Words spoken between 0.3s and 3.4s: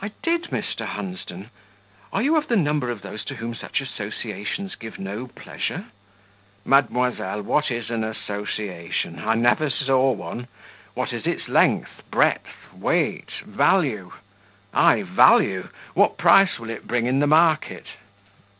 Mr. Hunsden. Are you of the number of those to